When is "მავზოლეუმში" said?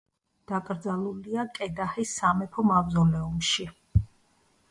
2.71-3.67